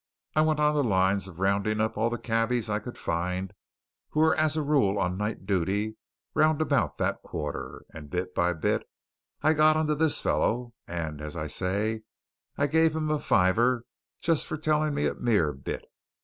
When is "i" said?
0.35-0.41, 2.71-2.79, 9.43-9.53, 11.37-11.45, 12.57-12.65